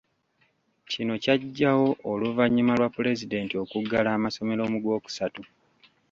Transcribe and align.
Kino 0.91 1.13
kyajjawo 1.23 1.87
oluvannyuma 2.11 2.73
lwa 2.79 2.89
Pulezidenti 2.95 3.53
okuggala 3.63 4.09
amasomero 4.17 4.61
mu 4.71 4.77
Gwokusatu. 4.83 5.41